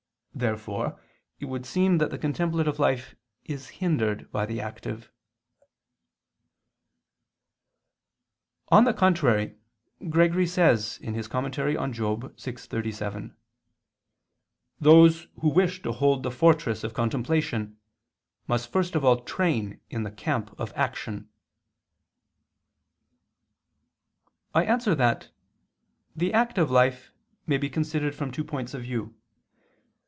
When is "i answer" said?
24.55-24.95